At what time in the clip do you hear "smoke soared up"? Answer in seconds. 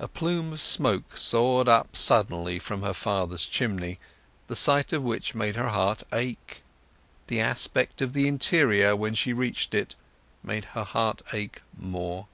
0.60-1.94